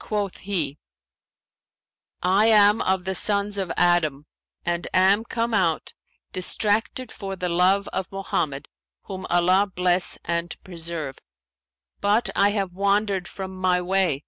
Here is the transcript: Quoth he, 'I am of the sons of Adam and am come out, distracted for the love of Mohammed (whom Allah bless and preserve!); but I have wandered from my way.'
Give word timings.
Quoth 0.00 0.38
he, 0.38 0.78
'I 2.24 2.46
am 2.46 2.82
of 2.82 3.04
the 3.04 3.14
sons 3.14 3.56
of 3.56 3.70
Adam 3.76 4.26
and 4.64 4.88
am 4.92 5.22
come 5.22 5.54
out, 5.54 5.94
distracted 6.32 7.12
for 7.12 7.36
the 7.36 7.48
love 7.48 7.86
of 7.92 8.10
Mohammed 8.10 8.66
(whom 9.02 9.26
Allah 9.30 9.70
bless 9.72 10.18
and 10.24 10.56
preserve!); 10.64 11.18
but 12.00 12.30
I 12.34 12.48
have 12.48 12.72
wandered 12.72 13.28
from 13.28 13.54
my 13.54 13.80
way.' 13.80 14.24